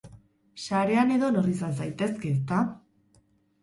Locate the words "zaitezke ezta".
1.81-2.67